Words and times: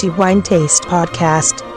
The 0.00 0.08
Wine 0.08 0.40
Taste 0.40 0.84
Podcast. 0.84 1.69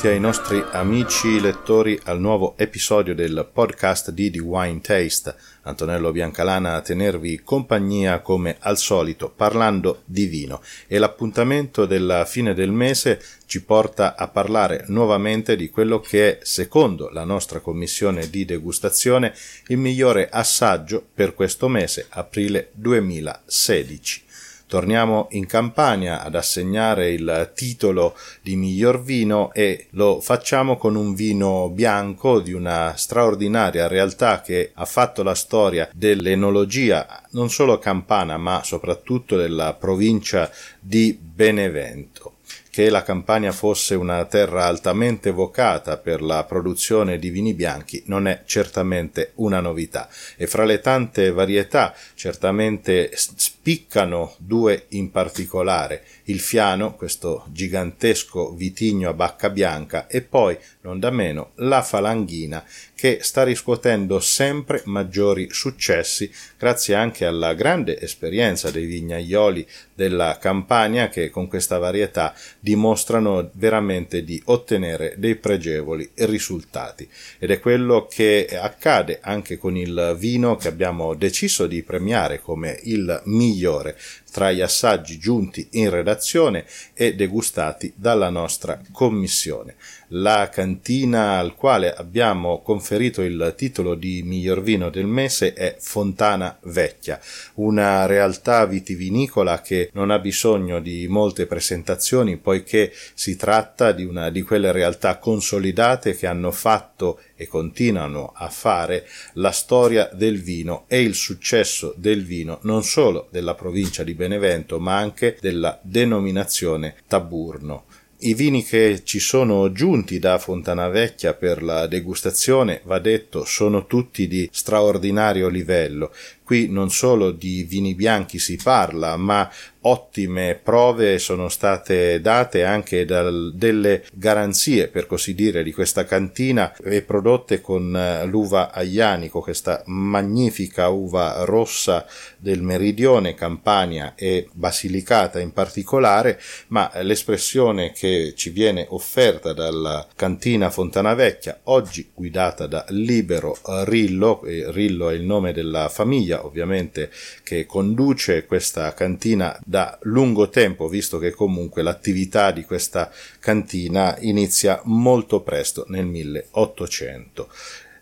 Benvenuti 0.00 0.26
ai 0.26 0.32
nostri 0.32 0.64
amici 0.72 1.40
lettori 1.40 2.00
al 2.04 2.18
nuovo 2.18 2.54
episodio 2.56 3.14
del 3.14 3.46
podcast 3.52 4.10
di 4.12 4.30
The 4.30 4.38
Wine 4.38 4.80
Taste. 4.80 5.34
Antonello 5.64 6.10
Biancalana 6.10 6.74
a 6.74 6.80
tenervi 6.80 7.42
compagnia 7.42 8.20
come 8.20 8.56
al 8.60 8.78
solito 8.78 9.28
parlando 9.28 10.00
di 10.06 10.24
vino 10.24 10.62
e 10.86 10.98
l'appuntamento 10.98 11.84
della 11.84 12.24
fine 12.24 12.54
del 12.54 12.70
mese 12.70 13.22
ci 13.44 13.62
porta 13.62 14.16
a 14.16 14.28
parlare 14.28 14.84
nuovamente 14.86 15.54
di 15.54 15.68
quello 15.68 16.00
che 16.00 16.38
è, 16.38 16.44
secondo 16.44 17.10
la 17.10 17.24
nostra 17.24 17.60
commissione 17.60 18.30
di 18.30 18.46
degustazione, 18.46 19.34
il 19.66 19.76
migliore 19.76 20.30
assaggio 20.30 21.04
per 21.12 21.34
questo 21.34 21.68
mese, 21.68 22.06
aprile 22.08 22.70
2016 22.72 24.28
torniamo 24.70 25.26
in 25.32 25.46
Campania 25.46 26.22
ad 26.22 26.36
assegnare 26.36 27.10
il 27.10 27.50
titolo 27.56 28.16
di 28.40 28.54
miglior 28.54 29.02
vino 29.02 29.52
e 29.52 29.88
lo 29.90 30.20
facciamo 30.20 30.76
con 30.76 30.94
un 30.94 31.12
vino 31.12 31.68
bianco 31.70 32.38
di 32.38 32.52
una 32.52 32.94
straordinaria 32.96 33.88
realtà 33.88 34.40
che 34.40 34.70
ha 34.72 34.84
fatto 34.84 35.24
la 35.24 35.34
storia 35.34 35.90
dell'enologia 35.92 37.20
non 37.30 37.50
solo 37.50 37.80
campana 37.80 38.36
ma 38.36 38.62
soprattutto 38.62 39.36
della 39.36 39.74
provincia 39.74 40.48
di 40.78 41.18
Benevento 41.20 42.34
che 42.70 42.88
la 42.88 43.02
Campania 43.02 43.52
fosse 43.52 43.94
una 43.94 44.24
terra 44.24 44.66
altamente 44.66 45.30
vocata 45.32 45.96
per 45.98 46.22
la 46.22 46.44
produzione 46.44 47.18
di 47.18 47.28
vini 47.28 47.52
bianchi 47.52 48.04
non 48.06 48.28
è 48.28 48.42
certamente 48.46 49.32
una 49.36 49.60
novità. 49.60 50.08
E 50.36 50.46
fra 50.46 50.64
le 50.64 50.80
tante 50.80 51.32
varietà 51.32 51.94
certamente 52.14 53.10
spiccano 53.14 54.34
due 54.38 54.86
in 54.90 55.10
particolare, 55.10 56.04
il 56.24 56.38
Fiano, 56.38 56.94
questo 56.94 57.44
gigantesco 57.48 58.54
vitigno 58.54 59.10
a 59.10 59.14
bacca 59.14 59.50
bianca 59.50 60.06
e 60.06 60.22
poi, 60.22 60.56
non 60.82 61.00
da 61.00 61.10
meno, 61.10 61.50
la 61.56 61.82
Falanghina 61.82 62.64
che 62.94 63.18
sta 63.22 63.42
riscuotendo 63.42 64.20
sempre 64.20 64.82
maggiori 64.84 65.48
successi 65.50 66.30
grazie 66.58 66.94
anche 66.94 67.24
alla 67.24 67.54
grande 67.54 67.98
esperienza 67.98 68.70
dei 68.70 68.84
vignaioli 68.84 69.66
della 69.94 70.36
Campania 70.38 71.08
che 71.08 71.30
con 71.30 71.48
questa 71.48 71.78
varietà 71.78 72.34
dimostrano 72.70 73.50
veramente 73.54 74.22
di 74.22 74.40
ottenere 74.44 75.14
dei 75.16 75.34
pregevoli 75.34 76.08
risultati. 76.14 77.08
Ed 77.40 77.50
è 77.50 77.58
quello 77.58 78.06
che 78.08 78.46
accade 78.48 79.18
anche 79.20 79.58
con 79.58 79.76
il 79.76 80.14
vino 80.16 80.54
che 80.54 80.68
abbiamo 80.68 81.14
deciso 81.14 81.66
di 81.66 81.82
premiare 81.82 82.40
come 82.40 82.78
il 82.84 83.22
migliore 83.24 83.98
tra 84.30 84.52
gli 84.52 84.60
assaggi 84.60 85.18
giunti 85.18 85.68
in 85.72 85.90
redazione 85.90 86.64
e 86.94 87.14
degustati 87.14 87.92
dalla 87.96 88.30
nostra 88.30 88.80
commissione. 88.92 89.76
La 90.12 90.48
cantina 90.48 91.38
al 91.38 91.54
quale 91.54 91.94
abbiamo 91.94 92.62
conferito 92.62 93.22
il 93.22 93.54
titolo 93.56 93.94
di 93.94 94.22
miglior 94.24 94.60
vino 94.60 94.90
del 94.90 95.06
mese 95.06 95.52
è 95.52 95.76
Fontana 95.78 96.58
Vecchia, 96.62 97.20
una 97.54 98.06
realtà 98.06 98.66
vitivinicola 98.66 99.60
che 99.60 99.90
non 99.92 100.10
ha 100.10 100.18
bisogno 100.18 100.80
di 100.80 101.06
molte 101.08 101.46
presentazioni 101.46 102.38
poiché 102.38 102.92
si 103.14 103.36
tratta 103.36 103.92
di 103.92 104.04
una 104.04 104.30
di 104.30 104.42
quelle 104.42 104.72
realtà 104.72 105.18
consolidate 105.18 106.16
che 106.16 106.26
hanno 106.26 106.50
fatto 106.50 107.20
e 107.40 107.46
continuano 107.46 108.34
a 108.34 108.50
fare 108.50 109.08
la 109.34 109.50
storia 109.50 110.10
del 110.12 110.42
vino 110.42 110.84
e 110.88 111.00
il 111.00 111.14
successo 111.14 111.94
del 111.96 112.22
vino 112.22 112.58
non 112.64 112.82
solo 112.82 113.28
della 113.30 113.54
provincia 113.54 114.04
di 114.04 114.12
Benevento 114.12 114.78
ma 114.78 114.98
anche 114.98 115.38
della 115.40 115.80
denominazione 115.82 116.96
Taburno. 117.06 117.84
I 118.22 118.34
vini 118.34 118.62
che 118.62 119.00
ci 119.04 119.18
sono 119.18 119.72
giunti 119.72 120.18
da 120.18 120.36
Fontana 120.36 120.88
Vecchia 120.88 121.32
per 121.32 121.62
la 121.62 121.86
degustazione, 121.86 122.82
va 122.84 122.98
detto, 122.98 123.46
sono 123.46 123.86
tutti 123.86 124.28
di 124.28 124.46
straordinario 124.52 125.48
livello. 125.48 126.12
Qui 126.50 126.68
non 126.68 126.90
solo 126.90 127.30
di 127.30 127.62
vini 127.62 127.94
bianchi 127.94 128.40
si 128.40 128.58
parla, 128.60 129.16
ma 129.16 129.48
ottime 129.82 130.58
prove 130.62 131.18
sono 131.18 131.48
state 131.48 132.20
date 132.20 132.64
anche 132.64 133.04
da 133.04 133.30
delle 133.30 134.04
garanzie, 134.12 134.88
per 134.88 135.06
così 135.06 135.34
dire, 135.34 135.62
di 135.62 135.72
questa 135.72 136.04
cantina 136.04 136.74
e 136.76 137.02
prodotte 137.02 137.60
con 137.60 137.96
eh, 137.96 138.26
l'uva 138.26 138.72
aglianico, 138.72 139.40
questa 139.40 139.82
magnifica 139.86 140.88
uva 140.88 141.44
rossa 141.44 142.04
del 142.36 142.62
meridione 142.62 143.34
Campania 143.34 144.14
e 144.16 144.48
Basilicata 144.52 145.38
in 145.38 145.52
particolare, 145.52 146.40
ma 146.68 146.90
l'espressione 147.02 147.92
che 147.92 148.32
ci 148.36 148.50
viene 148.50 148.86
offerta 148.90 149.52
dalla 149.52 150.06
cantina 150.16 150.68
Fontana 150.68 151.14
Vecchia, 151.14 151.60
oggi 151.64 152.10
guidata 152.12 152.66
da 152.66 152.84
Libero 152.88 153.56
Rillo, 153.84 154.40
Rillo 154.42 155.10
è 155.10 155.14
il 155.14 155.22
nome 155.22 155.52
della 155.52 155.88
famiglia 155.88 156.39
ovviamente 156.44 157.10
che 157.42 157.66
conduce 157.66 158.46
questa 158.46 158.92
cantina 158.94 159.58
da 159.64 159.98
lungo 160.02 160.48
tempo, 160.48 160.88
visto 160.88 161.18
che 161.18 161.30
comunque 161.30 161.82
l'attività 161.82 162.50
di 162.50 162.64
questa 162.64 163.10
cantina 163.38 164.16
inizia 164.20 164.80
molto 164.84 165.42
presto 165.42 165.84
nel 165.88 166.06
1800 166.06 167.48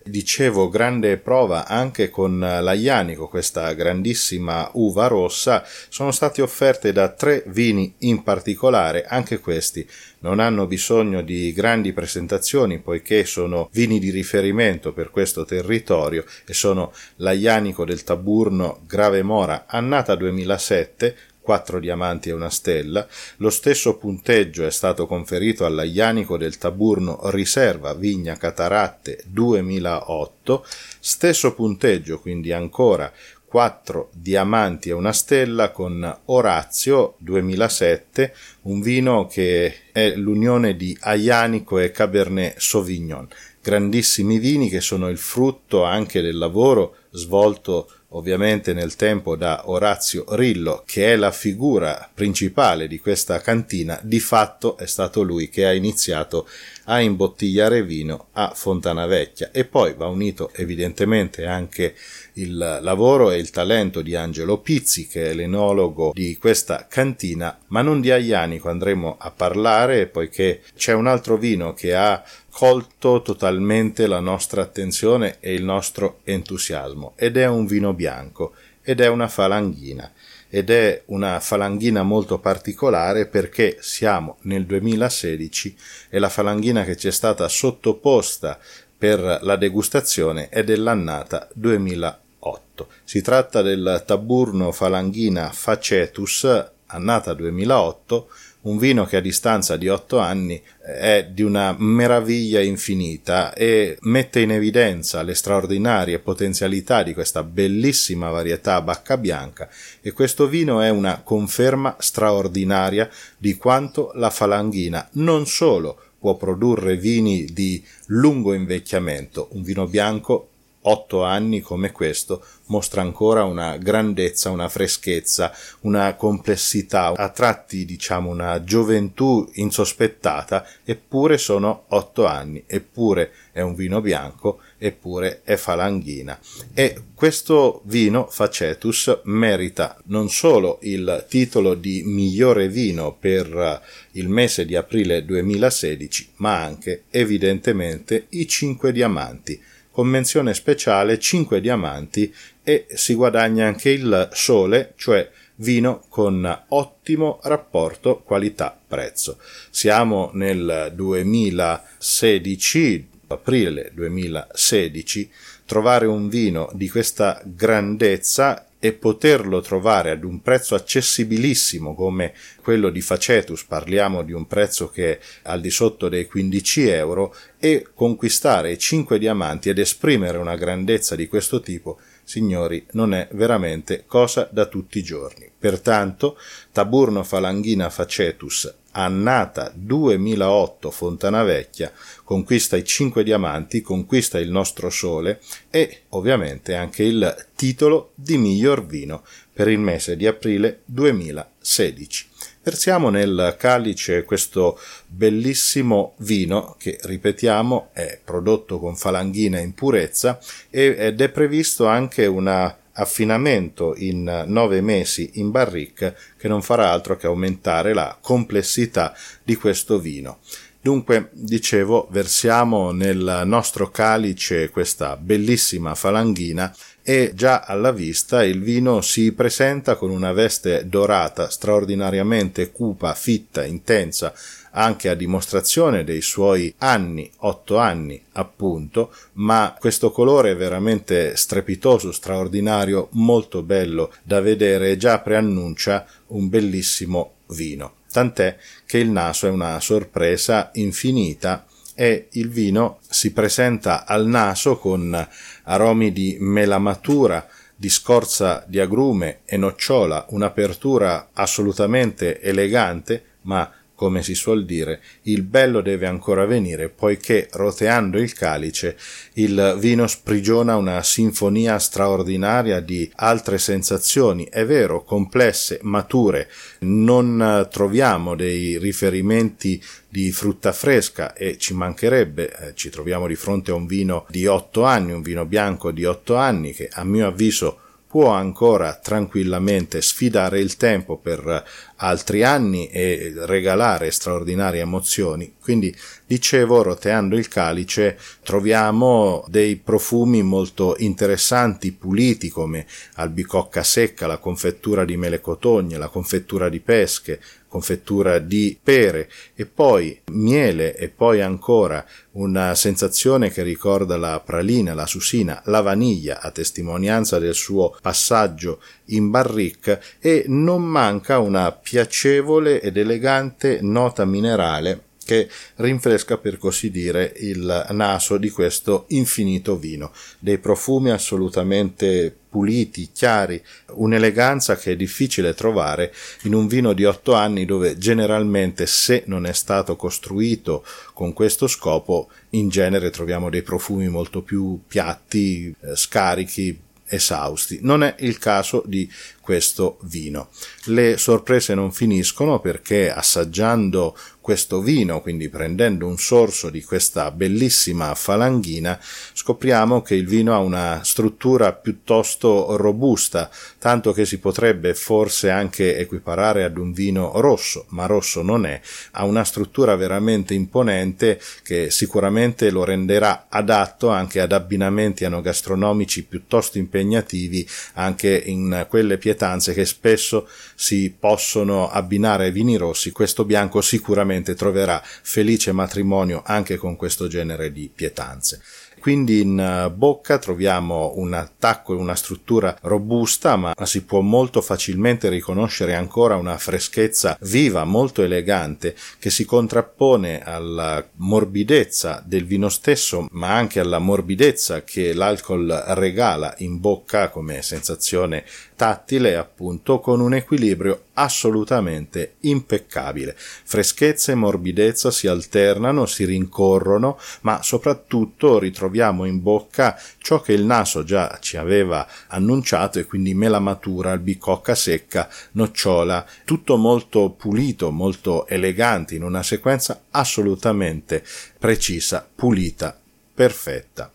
dicevo 0.09 0.69
grande 0.69 1.17
prova 1.17 1.67
anche 1.67 2.11
con 2.11 2.39
l'Aianico, 2.39 3.29
questa 3.29 3.73
grandissima 3.73 4.71
uva 4.75 5.07
rossa, 5.07 5.65
sono 5.89 6.11
state 6.11 6.43
offerte 6.43 6.93
da 6.93 7.09
tre 7.09 7.43
vini 7.47 7.95
in 7.99 8.23
particolare, 8.23 9.05
anche 9.05 9.39
questi. 9.39 9.87
Non 10.21 10.41
hanno 10.41 10.67
bisogno 10.67 11.23
di 11.23 11.53
grandi 11.53 11.93
presentazioni 11.93 12.81
poiché 12.81 13.25
sono 13.25 13.69
vini 13.73 14.01
di 14.01 14.11
riferimento 14.11 14.93
per 14.93 15.11
questo 15.11 15.45
territorio 15.45 16.25
e 16.45 16.55
sono 16.55 16.93
l'Aianico 17.17 17.85
del 17.85 18.03
Taburno 18.03 18.81
Grave 18.87 19.23
Mora 19.23 19.67
annata 19.69 20.17
2007 20.17 21.17
quattro 21.49 21.81
diamanti 21.81 22.29
e 22.29 22.33
una 22.33 22.51
stella. 22.51 23.09
Lo 23.39 23.49
stesso 23.49 23.97
punteggio 23.97 24.67
è 24.67 24.71
stato 24.71 25.07
conferito 25.07 25.65
all'Aianico 25.65 26.37
del 26.37 26.59
Taburno 26.59 27.31
Riserva 27.31 27.95
Vigna 27.95 28.37
Cataratte 28.37 29.23
2008. 29.25 30.67
Stesso 31.01 31.55
punteggio, 31.55 32.21
quindi 32.21 32.53
ancora 32.53 33.11
4 33.47 34.11
diamanti 34.13 34.91
e 34.91 34.93
una 34.93 35.15
stella 35.15 35.71
con 35.71 36.19
Orazio 36.27 37.15
2007, 37.17 38.35
un 38.65 38.83
vino 38.83 39.27
che 39.27 39.75
è 39.91 40.15
l'unione 40.17 40.77
di 40.77 40.95
Aianico 41.01 41.79
e 41.79 41.91
Cabernet 41.91 42.59
Sauvignon. 42.59 43.27
Grandissimi 43.63 44.39
vini 44.39 44.69
che 44.69 44.83
sono 44.83 45.09
il 45.09 45.17
frutto 45.17 45.85
anche 45.85 46.21
del 46.21 46.37
lavoro 46.37 46.97
svolto 47.11 47.91
ovviamente 48.11 48.73
nel 48.73 48.97
tempo 48.97 49.37
da 49.37 49.69
Orazio 49.69 50.25
Rillo, 50.29 50.83
che 50.87 51.13
è 51.13 51.17
la 51.17 51.31
figura 51.31 52.09
principale 52.13 52.89
di 52.89 52.99
questa 52.99 53.41
cantina, 53.41 54.01
di 54.03 54.21
fatto 54.21 54.79
è 54.79 54.87
stato 54.87 55.23
lui 55.23 55.49
che 55.49 55.67
ha 55.67 55.75
iniziato 55.75 56.49
a 56.85 57.01
imbottigliare 57.01 57.85
vino 57.85 58.29
a 58.33 58.53
Fontana 58.55 59.05
Vecchia 59.07 59.51
e 59.53 59.67
poi 59.67 59.93
va 59.95 60.07
unito 60.07 60.51
evidentemente 60.55 61.45
anche 61.45 61.95
il 62.35 62.57
lavoro 62.57 63.31
e 63.31 63.37
il 63.37 63.51
talento 63.51 64.01
di 64.01 64.15
Angelo 64.15 64.59
Pizzi 64.59 65.07
che 65.07 65.31
è 65.31 65.35
l'enologo 65.35 66.13
di 66.15 66.39
questa 66.39 66.87
cantina. 66.89 67.59
Ma 67.69 67.83
non 67.83 68.01
di 68.01 68.11
Aglianico 68.11 68.71
andremo 68.71 69.17
a 69.19 69.31
parlare 69.31 70.07
poiché 70.07 70.63
c'è 70.75 70.95
un 70.95 71.07
altro 71.07 71.37
vino 71.37 71.75
che 71.75 71.95
ha 71.95 72.25
colto 72.59 73.23
totalmente 73.23 74.09
la 74.09 74.19
nostra 74.19 74.63
attenzione 74.63 75.37
e 75.39 75.55
il 75.55 75.63
nostro 75.63 76.23
entusiasmo 76.25 77.13
ed 77.15 77.37
è 77.37 77.47
un 77.47 77.67
vino 77.67 77.93
bianco 77.95 78.55
ed 78.83 79.01
è 79.01 79.07
una 79.07 79.29
falanghina 79.29 80.11
ed 80.49 80.69
è 80.69 81.03
una 81.05 81.39
falanghina 81.39 82.03
molto 82.03 82.41
particolare 82.41 83.27
perché 83.27 83.77
siamo 83.79 84.39
nel 84.41 84.67
2016 84.67 85.77
e 86.09 86.19
la 86.19 86.29
falanghina 86.29 86.83
che 86.83 86.97
ci 86.97 87.07
è 87.07 87.13
stata 87.13 87.47
sottoposta 87.47 88.59
per 88.99 89.39
la 89.43 89.55
degustazione 89.55 90.49
è 90.49 90.65
dell'annata 90.65 91.47
2008. 91.55 92.89
Si 93.05 93.23
tratta 93.23 93.63
del 93.63 94.03
Taburno 94.05 94.73
Falanghina 94.73 95.53
Facetus, 95.53 96.71
annata 96.87 97.35
2008, 97.35 98.29
un 98.69 98.77
vino 98.77 99.07
che 99.07 99.17
a 99.17 99.21
distanza 99.21 99.77
di 99.77 99.89
otto 99.89 100.19
anni 100.19 100.63
è 100.81 101.27
di 101.31 101.43
una 101.43 101.75
meraviglia 101.79 102.61
infinita 102.61 103.55
e 103.55 103.97
mette 104.03 104.41
in 104.41 104.53
evidenza 104.53 105.23
le 105.23 105.35
straordinarie 105.35 106.19
potenzialità 106.19 107.03
di 107.03 107.15
questa 107.15 107.43
bellissima 107.43 108.31
varietà 108.31 108.81
bacca 108.83 109.17
bianca 109.17 109.69
e 110.01 110.13
questo 110.13 110.47
vino 110.47 110.81
è 110.81 110.91
una 110.91 111.23
conferma 111.23 111.97
straordinaria 111.99 113.09
di 113.39 113.57
quanto 113.57 114.11
la 114.15 114.31
falanghina 114.31 115.09
non 115.13 115.47
solo 115.47 116.03
può 116.19 116.37
produrre 116.37 116.97
vini 116.97 117.45
di 117.45 117.83
lungo 118.07 118.53
invecchiamento, 118.53 119.49
un 119.53 119.63
vino 119.63 119.87
bianco 119.87 120.51
otto 120.89 121.23
anni 121.23 121.61
come 121.61 121.93
questo 121.93 122.43
mostra 122.69 123.03
ancora 123.03 123.45
una 123.45 123.77
grandezza, 123.77 124.51
una 124.51 124.69
freschezza, 124.69 125.53
una 125.81 126.15
complessità, 126.15 127.13
a 127.15 127.29
tratti 127.31 127.85
diciamo 127.85 128.31
una 128.31 128.63
gioventù 128.63 129.49
insospettata, 129.55 130.67
eppure 130.85 131.39
sono 131.39 131.85
otto 131.89 132.27
anni, 132.27 132.65
eppure 132.67 133.33
è 133.53 133.61
un 133.61 133.75
vino 133.75 134.01
bianco, 134.01 134.61
eppure 134.79 135.43
è 135.45 135.57
falanghina. 135.57 136.39
E 136.75 137.05
questo 137.15 137.83
vino 137.85 138.27
Facetus 138.31 139.21
merita 139.25 139.99
non 140.07 140.29
solo 140.29 140.79
il 140.83 141.27
titolo 141.29 141.75
di 141.75 142.03
migliore 142.05 142.69
vino 142.69 143.17
per 143.19 143.83
il 144.13 144.29
mese 144.29 144.65
di 144.65 144.77
aprile 144.77 145.25
2016, 145.25 146.33
ma 146.37 146.63
anche 146.63 147.05
evidentemente 147.11 148.27
i 148.31 148.47
cinque 148.47 148.93
diamanti 148.93 149.61
con 149.99 150.07
menzione 150.07 150.55
speciale 150.55 151.19
5 151.19 151.61
diamanti 151.61 152.33
e 152.63 152.87
si 152.95 153.15
guadagna 153.15 153.67
anche 153.67 153.91
il 153.91 154.29
sole, 154.33 154.93
cioè 154.95 155.29
vino 155.57 156.05
con 156.09 156.67
ottimo 156.69 157.41
rapporto 157.43 158.21
qualità-prezzo. 158.21 159.39
Siamo 159.71 160.31
nel 160.35 160.93
2016, 160.95 163.09
aprile 163.27 163.91
2016, 163.93 165.33
trovare 165.67 166.07
un 166.07 166.29
vino 166.29 166.71
di 166.75 166.89
questa 166.89 167.43
grandezza 167.45 168.68
e 168.81 168.93
poterlo 168.93 169.61
trovare 169.61 170.11
ad 170.11 170.25
un 170.25 170.41
prezzo 170.41 170.75
accessibilissimo 170.75 171.95
come 171.95 172.33
quello 172.63 172.91
di 172.91 173.01
Facetus, 173.01 173.65
parliamo 173.65 174.23
di 174.23 174.33
un 174.33 174.47
prezzo 174.47 174.89
che 174.89 175.13
è 175.13 175.19
al 175.45 175.61
di 175.61 175.71
sotto 175.71 176.09
dei 176.09 176.27
15 176.27 176.89
euro, 176.89 177.35
e 177.59 177.89
conquistare 177.93 178.73
i 178.73 178.79
5 178.79 179.19
diamanti 179.19 179.69
ed 179.69 179.79
esprimere 179.79 180.39
una 180.39 180.55
grandezza 180.55 181.17
di 181.17 181.27
questo 181.27 181.61
tipo, 181.61 181.99
signori, 182.23 182.87
non 182.93 183.15
è 183.15 183.29
veramente 183.33 184.05
cosa 184.07 184.49
da 184.51 184.67
tutti 184.67 184.99
i 184.99 185.03
giorni. 185.03 185.51
Pertanto, 185.59 186.39
Taburno 186.71 187.25
Falanghina 187.25 187.91
Facetus 187.91 188.73
annata 188.99 189.71
2008 189.73 190.91
Fontana 190.91 191.45
Vecchia, 191.45 191.93
conquista 192.25 192.77
i 192.77 192.85
5 192.85 193.23
diamanti, 193.23 193.81
conquista 193.81 194.41
il 194.41 194.51
nostro 194.51 194.91
sole 194.91 195.41
e 195.71 196.03
ovviamente 196.11 196.75
anche 196.75 197.05
il 197.05 197.47
titolo 197.55 198.11
di 198.15 198.37
miglior 198.37 198.85
vino 198.85 199.23
per 199.53 199.69
il 199.69 199.79
mese 199.79 200.17
di 200.17 200.27
aprile 200.27 200.81
2016. 200.85 202.27
Versiamo 202.63 203.09
nel 203.09 203.55
calice 203.57 204.25
questo 204.25 204.79
bellissimo 205.07 206.15
vino 206.19 206.75
che, 206.77 206.99
ripetiamo, 207.01 207.91
è 207.93 208.21
prodotto 208.23 208.81
con 208.81 208.97
falanghina 208.97 209.61
in 209.61 209.75
purezza 209.75 210.41
ed 210.71 211.21
è 211.21 211.29
previsto 211.31 211.87
anche 211.87 212.27
una 212.27 212.77
affinamento 212.99 213.95
in 213.97 214.45
nove 214.47 214.81
mesi 214.81 215.31
in 215.35 215.51
barrique 215.51 216.17
che 216.37 216.49
non 216.49 216.63
farà 216.63 216.91
altro 216.91 217.17
che 217.17 217.27
aumentare 217.27 217.95
la 217.95 218.17
complessità 218.21 219.15
di 219.43 219.57
questo 219.57 219.99
vino. 219.99 220.39
Dunque, 220.81 221.31
dicevo, 221.33 222.07
versiamo 222.11 222.93
nel 222.93 223.43
nostro 223.45 223.91
calice 223.91 224.71
questa 224.71 225.17
bellissima 225.17 225.95
falanghina 225.95 226.75
e 227.03 227.33
già 227.35 227.61
alla 227.61 227.91
vista 227.91 228.45
il 228.45 228.63
vino 228.63 229.01
si 229.01 229.33
presenta 229.33 229.97
con 229.97 230.11
una 230.11 230.33
veste 230.33 230.89
dorata 230.89 231.51
straordinariamente 231.51 232.71
cupa, 232.71 233.15
fitta, 233.15 233.65
intensa, 233.65 234.33
anche 234.79 235.09
a 235.09 235.15
dimostrazione 235.15 236.05
dei 236.05 236.23
suoi 236.23 236.73
anni, 236.79 237.29
otto 237.39 237.79
anni 237.79 238.23
appunto, 238.33 239.13
ma 239.35 239.77
questo 239.77 240.13
colore 240.13 240.53
è 240.53 240.57
veramente 240.57 241.37
strepitoso, 241.37 242.13
straordinario, 242.13 243.09
molto 243.13 243.63
bello 243.63 244.13
da 244.23 244.41
vedere 244.41 244.93
e 244.93 244.97
già 244.97 245.19
preannuncia 245.19 246.07
un 246.29 246.49
bellissimo 246.49 247.33
vino. 247.49 247.95
Tant'è 248.11 248.57
che 248.87 248.99
il 248.99 249.11
naso 249.11 249.49
è 249.49 249.51
una 249.51 249.81
sorpresa 249.81 250.71
infinita 250.75 251.67
e 251.95 252.29
il 252.33 252.49
vino 252.49 253.01
si 253.09 253.33
presenta 253.33 254.07
al 254.07 254.29
naso 254.29 254.79
con 254.79 255.29
aromi 255.65 256.13
di 256.13 256.37
melamatura, 256.39 257.45
di 257.75 257.89
scorza 257.89 258.65
di 258.69 258.79
agrume 258.79 259.41
e 259.45 259.57
nocciola, 259.57 260.27
un'apertura 260.29 261.31
assolutamente 261.33 262.41
elegante, 262.41 263.25
ma 263.43 263.73
come 263.99 264.23
si 264.23 264.37
suol 264.37 264.65
dire, 264.65 265.01
il 265.23 265.43
bello 265.43 265.81
deve 265.81 266.07
ancora 266.07 266.47
venire, 266.47 266.89
poiché 266.89 267.49
roteando 267.51 268.17
il 268.21 268.33
calice 268.33 268.97
il 269.33 269.77
vino 269.81 270.07
sprigiona 270.07 270.77
una 270.77 271.03
sinfonia 271.03 271.81
straordinaria 271.81 272.79
di 272.79 273.11
altre 273.17 273.59
sensazioni, 273.59 274.45
è 274.45 274.65
vero, 274.65 275.03
complesse, 275.03 275.81
mature, 275.83 276.49
non 276.83 277.67
troviamo 277.73 278.37
dei 278.37 278.79
riferimenti 278.79 279.83
di 280.09 280.31
frutta 280.31 280.71
fresca 280.71 281.33
e 281.33 281.59
ci 281.59 281.75
mancherebbe, 281.75 282.57
eh, 282.57 282.75
ci 282.77 282.91
troviamo 282.91 283.27
di 283.27 283.35
fronte 283.35 283.73
a 283.73 283.75
un 283.75 283.87
vino 283.87 284.27
di 284.29 284.47
otto 284.47 284.85
anni, 284.85 285.11
un 285.11 285.23
vino 285.23 285.45
bianco 285.45 285.91
di 285.91 286.05
otto 286.05 286.37
anni 286.37 286.73
che 286.73 286.89
a 286.89 287.03
mio 287.03 287.27
avviso 287.27 287.81
può 288.09 288.31
ancora 288.31 288.95
tranquillamente 288.95 290.01
sfidare 290.01 290.61
il 290.61 290.77
tempo 290.77 291.19
per 291.19 291.63
altri 291.97 292.43
anni 292.43 292.89
e 292.89 293.35
regalare 293.37 294.11
straordinarie 294.11 294.81
emozioni. 294.81 295.55
Quindi, 295.61 295.95
dicevo, 296.27 296.83
roteando 296.83 297.37
il 297.37 297.49
calice 297.49 298.19
troviamo 298.43 299.45
dei 299.49 299.77
profumi 299.77 300.43
molto 300.43 300.95
interessanti, 300.99 301.93
puliti 301.93 302.49
come 302.49 302.87
albicocca 303.17 303.83
secca, 303.83 304.27
la 304.27 304.39
confettura 304.39 305.05
di 305.05 305.19
mele 305.19 305.41
cotogne, 305.43 305.99
la 305.99 306.09
confettura 306.09 306.71
di 306.71 306.81
pesche, 306.81 307.41
confettura 307.69 308.39
di 308.39 308.79
pere. 308.83 309.31
E 309.55 309.67
poi 309.67 310.21
miele 310.33 310.97
e 310.97 311.09
poi 311.09 311.41
ancora 311.41 312.05
una 312.33 312.75
sensazione 312.75 313.51
che 313.51 313.63
ricorda 313.63 314.17
la 314.17 314.41
pralina, 314.45 314.95
la 314.95 315.07
susina, 315.07 315.63
la 315.67 315.81
vaniglia 315.81 316.41
a 316.41 316.51
testimonianza 316.51 317.39
del 317.39 317.55
suo 317.55 317.97
passaggio 318.01 318.81
in 319.07 319.31
barrique 319.31 320.03
e 320.19 320.45
non 320.49 320.83
manca 320.83 321.39
una 321.39 321.73
piacevole 321.73 322.81
ed 322.81 322.97
elegante 322.97 323.79
nota 323.83 324.25
minerale 324.25 325.07
che 325.29 325.47
rinfresca 325.77 326.39
per 326.39 326.57
così 326.57 326.91
dire 326.91 327.35
il 327.37 327.89
naso 327.91 328.39
di 328.39 328.49
questo 328.49 329.05
infinito 329.09 329.77
vino, 329.77 330.11
dei 330.39 330.57
profumi 330.57 331.11
assolutamente 331.11 332.35
puliti, 332.49 333.11
chiari, 333.13 333.63
un'eleganza 333.93 334.77
che 334.77 334.93
è 334.93 334.97
difficile 334.97 335.55
trovare 335.55 336.13
in 336.43 336.55
un 336.55 336.67
vino 336.67 336.93
di 336.93 337.05
otto 337.05 337.35
anni 337.35 337.65
dove 337.65 337.99
generalmente 337.99 338.87
se 338.87 339.25
non 339.27 339.47
è 339.47 339.53
stato 339.53 339.97
costruito 339.97 340.85
con 341.13 341.33
questo 341.33 341.67
scopo 341.67 342.29
in 342.51 342.69
genere 342.69 343.11
troviamo 343.11 343.51
dei 343.51 343.63
profumi 343.63 344.09
molto 344.09 344.43
più 344.43 344.81
piatti, 344.87 345.75
eh, 345.81 345.97
scarichi, 345.97 346.87
esausti. 347.09 347.79
Non 347.83 348.03
è 348.03 348.15
il 348.19 348.39
caso 348.39 348.83
di 348.87 349.11
questo 349.41 349.99
vino. 350.03 350.51
Le 350.85 351.17
sorprese 351.17 351.75
non 351.75 351.93
finiscono 351.93 352.61
perché 352.61 353.11
assaggiando 353.11 354.17
questo 354.49 354.81
vino, 354.81 355.21
quindi 355.21 355.51
prendendo 355.51 356.07
un 356.07 356.17
sorso 356.17 356.71
di 356.71 356.83
questa 356.83 357.31
bellissima 357.31 358.15
falanghina, 358.15 358.99
scopriamo 359.35 360.01
che 360.01 360.15
il 360.15 360.27
vino 360.27 360.55
ha 360.55 360.59
una 360.59 361.03
struttura 361.05 361.75
piuttosto 361.75 362.75
robusta, 362.79 363.51
tanto 363.79 364.15
che 364.15 364.25
si 364.25 364.39
potrebbe 364.39 364.95
forse 364.95 365.51
anche 365.51 365.99
equiparare 365.99 366.65
ad 366.65 366.79
un 366.79 366.95
vino 366.95 367.39
rosso, 367.43 367.85
ma 367.89 368.07
rosso 368.07 368.41
non 368.41 368.65
è, 368.65 368.81
ha 369.11 369.27
una 369.27 369.45
struttura 369.45 369.97
veramente 369.97 370.55
imponente 370.55 371.39
che 371.63 371.91
sicuramente 371.91 372.71
lo 372.71 372.85
renderà 372.85 373.49
adatto 373.51 374.09
anche 374.09 374.41
ad 374.41 374.53
abbinamenti 374.53 375.27
anogastronomici 375.27 376.25
piuttosto 376.25 376.79
impegnativi 376.79 377.69
anche 377.97 378.35
in 378.47 378.87
quelle 378.89 379.19
pietanze 379.19 379.75
che 379.75 379.85
spesso 379.85 380.49
si 380.75 381.15
possono 381.19 381.91
abbinare 381.91 382.45
ai 382.47 382.51
vini 382.51 382.77
rossi, 382.77 383.11
questo 383.11 383.45
bianco 383.45 383.83
sicuramente 383.83 384.37
sicuramente 384.39 384.55
troverà 384.55 385.03
felice 385.03 385.73
matrimonio 385.73 386.43
anche 386.45 386.77
con 386.77 386.97
questo 386.97 387.27
genere 387.27 387.73
di 387.73 387.91
pietanze. 387.95 388.61
Quindi 388.99 389.41
in 389.43 389.59
eh, 389.59 389.91
bocca 389.91 390.39
troviamo 390.39 391.13
un 391.17 391.33
attacco 391.33 391.95
e 391.95 391.97
una 391.97 392.17
struttura 392.17 392.77
robusta, 392.83 393.57
ma 393.57 393.73
si 393.85 394.03
può 394.03 394.21
molto 394.21 394.61
facilmente 394.61 395.29
riconoscere 395.29 395.95
ancora 395.95 396.35
una 396.35 396.59
freschezza 396.59 397.39
viva, 397.43 397.85
molto 397.85 398.23
elegante, 398.23 398.97
che 399.19 399.31
si 399.31 399.45
contrappone 399.45 400.43
alla 400.43 401.07
morbidezza 401.17 402.23
del 402.27 402.45
vino 402.45 402.69
stesso, 402.69 403.29
ma 403.31 403.55
anche 403.55 403.79
alla 403.79 404.01
morbidezza 404.01 404.83
che 404.83 405.15
l'alcol 405.15 405.69
regala 405.91 406.55
in 406.59 406.81
bocca 406.81 407.29
come 407.29 407.63
sensazione 407.63 408.45
tattile, 408.79 409.35
appunto, 409.35 409.99
con 409.99 410.21
un 410.21 410.33
equilibrio 410.33 411.07
assolutamente 411.15 412.37
impeccabile. 412.41 413.35
Freschezza 413.37 414.31
e 414.31 414.37
morbidezza 414.37 415.11
si 415.11 415.27
alternano, 415.27 416.07
si 416.07 416.25
rincorrono, 416.25 417.19
ma 417.41 417.61
soprattutto 417.63 418.61
ritroviamo 418.61 419.17
troviamo 419.19 419.25
in 419.25 419.43
bocca 419.43 420.01
ciò 420.19 420.41
che 420.41 420.53
il 420.53 420.65
naso 420.65 421.03
già 421.03 421.39
ci 421.41 421.57
aveva 421.57 422.07
annunciato 422.29 422.99
e 422.99 423.05
quindi 423.05 423.35
mela 423.35 423.59
matura, 423.59 424.13
albicocca 424.13 424.75
secca, 424.75 425.29
nocciola, 425.53 426.25
tutto 426.45 426.77
molto 426.77 427.31
pulito, 427.31 427.91
molto 427.91 428.47
elegante 428.47 429.17
in 429.17 429.25
una 429.25 429.43
sequenza 429.43 430.05
assolutamente 430.11 431.25
precisa, 431.59 432.27
pulita, 432.33 432.99
perfetta. 433.35 434.11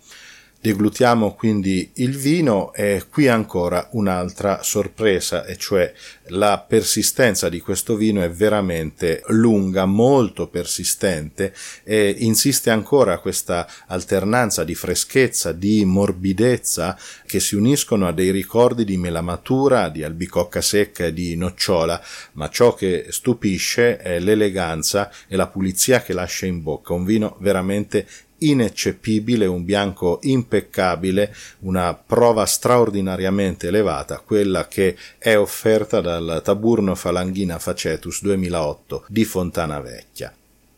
Deglutiamo 0.64 1.34
quindi 1.34 1.92
il 1.96 2.16
vino 2.16 2.72
e 2.72 3.04
qui 3.10 3.28
ancora 3.28 3.90
un'altra 3.92 4.64
sorpresa, 4.64 5.44
e 5.44 5.58
cioè 5.58 5.92
la 6.28 6.58
persistenza 6.66 7.50
di 7.50 7.60
questo 7.60 7.98
vino 7.98 8.22
è 8.22 8.32
veramente 8.32 9.24
lunga, 9.28 9.86
molto 9.86 10.48
persistente 10.48 11.54
e 11.84 12.16
insiste 12.20 12.70
ancora 12.70 13.20
questa 13.20 13.68
alternanza 13.88 14.64
di 14.64 14.74
freschezza, 14.74 15.52
di 15.52 15.84
morbidezza 15.84 16.98
che 17.26 17.42
si 17.42 17.56
uniscono 17.56 18.08
a 18.08 18.14
dei 18.14 18.32
ricordi 18.32 18.86
di 18.86 18.96
melamatura, 18.96 19.90
di 19.90 20.02
albicocca 20.02 20.62
secca 20.62 21.08
e 21.08 21.12
di 21.12 21.36
nocciola, 21.36 22.02
ma 22.36 22.48
ciò 22.50 22.74
che 22.74 23.08
stupisce 23.10 23.98
è 23.98 24.18
l'eleganza 24.18 25.12
e 25.28 25.36
la 25.36 25.48
pulizia 25.48 26.02
che 26.02 26.14
lascia 26.14 26.46
in 26.46 26.64
bocca, 26.64 26.94
un 26.94 27.04
vino 27.04 27.36
veramente 27.42 28.08
ineccepibile, 28.50 29.46
un 29.46 29.64
bianco 29.66 30.20
impeccabile, 30.24 31.34
una 31.60 31.94
prova 31.94 32.46
straordinariamente 32.46 33.68
elevata, 33.68 34.20
quella 34.20 34.68
che 34.68 34.96
è 35.18 35.38
offerta 35.38 36.02
dal 36.02 36.42
Taburno 36.44 36.96
Falanghina 36.96 37.60
Facetus 37.60 38.22
2008 38.22 39.06
di 39.08 39.26
Fontana 39.26 39.80
Vecchia. 39.80 40.34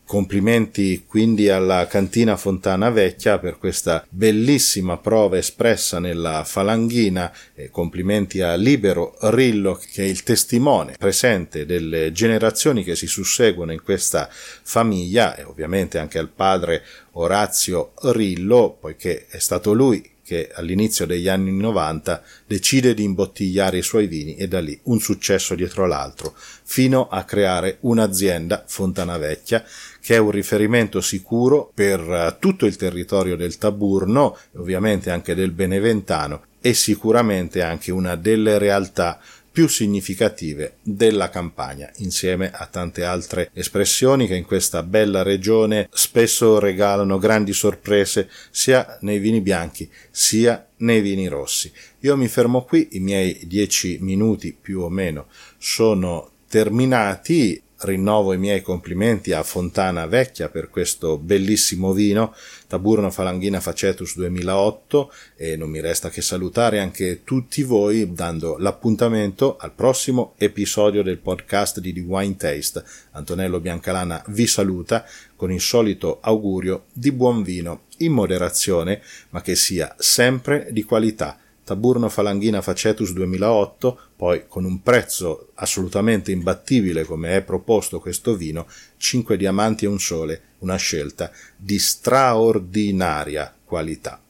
Complimenti 0.06 1.04
quindi 1.04 1.48
alla 1.48 1.88
cantina 1.88 2.36
Fontana 2.36 2.90
Vecchia 2.90 3.40
per 3.40 3.58
questa 3.58 4.06
bellissima 4.08 4.98
prova 4.98 5.36
espressa 5.36 5.98
nella 5.98 6.44
falanghina 6.44 7.32
e 7.52 7.70
complimenti 7.70 8.40
a 8.40 8.54
Libero 8.54 9.16
Rillo 9.20 9.74
che 9.74 10.04
è 10.04 10.06
il 10.06 10.22
testimone 10.22 10.94
presente 10.96 11.66
delle 11.66 12.12
generazioni 12.12 12.84
che 12.84 12.94
si 12.94 13.08
susseguono 13.08 13.72
in 13.72 13.82
questa 13.82 14.28
famiglia 14.30 15.34
e 15.34 15.42
ovviamente 15.42 15.98
anche 15.98 16.20
al 16.20 16.28
padre 16.28 16.84
Orazio 17.14 17.92
Rillo 18.02 18.76
poiché 18.78 19.26
è 19.28 19.38
stato 19.38 19.72
lui 19.72 20.14
che 20.26 20.50
all'inizio 20.52 21.06
degli 21.06 21.28
anni 21.28 21.56
90 21.56 22.20
decide 22.48 22.94
di 22.94 23.04
imbottigliare 23.04 23.78
i 23.78 23.82
suoi 23.82 24.08
vini 24.08 24.34
e 24.34 24.48
da 24.48 24.58
lì 24.58 24.76
un 24.84 24.98
successo 24.98 25.54
dietro 25.54 25.86
l'altro, 25.86 26.34
fino 26.64 27.06
a 27.08 27.22
creare 27.22 27.76
un'azienda, 27.82 28.64
Fontana 28.66 29.18
Vecchia, 29.18 29.64
che 30.00 30.16
è 30.16 30.18
un 30.18 30.32
riferimento 30.32 31.00
sicuro 31.00 31.70
per 31.72 32.00
eh, 32.00 32.36
tutto 32.40 32.66
il 32.66 32.74
territorio 32.74 33.36
del 33.36 33.56
Taburno, 33.56 34.36
ovviamente 34.56 35.10
anche 35.10 35.36
del 35.36 35.52
Beneventano, 35.52 36.42
e 36.60 36.74
sicuramente 36.74 37.62
anche 37.62 37.92
una 37.92 38.16
delle 38.16 38.58
realtà 38.58 39.20
più 39.56 39.68
significative 39.68 40.74
della 40.82 41.30
campagna, 41.30 41.90
insieme 42.00 42.50
a 42.52 42.66
tante 42.66 43.04
altre 43.04 43.48
espressioni 43.54 44.26
che 44.26 44.34
in 44.34 44.44
questa 44.44 44.82
bella 44.82 45.22
regione 45.22 45.88
spesso 45.92 46.58
regalano 46.58 47.16
grandi 47.16 47.54
sorprese 47.54 48.28
sia 48.50 48.98
nei 49.00 49.18
vini 49.18 49.40
bianchi 49.40 49.90
sia 50.10 50.68
nei 50.80 51.00
vini 51.00 51.26
rossi. 51.26 51.72
Io 52.00 52.18
mi 52.18 52.28
fermo 52.28 52.64
qui, 52.64 52.88
i 52.90 53.00
miei 53.00 53.46
dieci 53.46 53.96
minuti 54.02 54.54
più 54.60 54.82
o 54.82 54.90
meno 54.90 55.28
sono 55.56 56.32
terminati 56.50 57.62
rinnovo 57.80 58.32
i 58.32 58.38
miei 58.38 58.62
complimenti 58.62 59.32
a 59.32 59.42
Fontana 59.42 60.06
Vecchia 60.06 60.48
per 60.48 60.70
questo 60.70 61.18
bellissimo 61.18 61.92
vino, 61.92 62.34
Taburno 62.66 63.10
Falanghina 63.10 63.60
Facetus 63.60 64.16
2008 64.16 65.12
e 65.36 65.56
non 65.56 65.70
mi 65.70 65.80
resta 65.80 66.08
che 66.08 66.22
salutare 66.22 66.80
anche 66.80 67.22
tutti 67.24 67.62
voi 67.62 68.12
dando 68.12 68.56
l'appuntamento 68.58 69.56
al 69.58 69.72
prossimo 69.72 70.34
episodio 70.38 71.02
del 71.02 71.18
podcast 71.18 71.80
di 71.80 71.92
The 71.92 72.00
Wine 72.00 72.36
Taste. 72.36 72.82
Antonello 73.12 73.60
Biancalana 73.60 74.24
vi 74.28 74.46
saluta 74.46 75.04
con 75.36 75.52
il 75.52 75.60
solito 75.60 76.18
augurio 76.20 76.84
di 76.92 77.12
buon 77.12 77.42
vino 77.42 77.82
in 77.98 78.12
moderazione 78.12 79.02
ma 79.30 79.42
che 79.42 79.54
sia 79.54 79.94
sempre 79.98 80.68
di 80.70 80.82
qualità 80.82 81.38
Taburno 81.66 82.08
Falanghina 82.08 82.62
Facetus 82.62 83.12
2008, 83.12 83.98
poi 84.16 84.46
con 84.48 84.64
un 84.64 84.82
prezzo 84.82 85.50
assolutamente 85.54 86.32
imbattibile 86.32 87.04
come 87.04 87.36
è 87.36 87.42
proposto 87.42 88.00
questo 88.00 88.34
vino, 88.34 88.66
5 88.96 89.36
diamanti 89.36 89.84
e 89.84 89.88
un 89.88 90.00
sole, 90.00 90.40
una 90.60 90.76
scelta 90.76 91.30
di 91.56 91.78
straordinaria 91.78 93.54
qualità. 93.64 94.20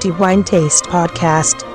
The 0.00 0.10
Wine 0.10 0.42
Taste 0.42 0.88
Podcast 0.88 1.67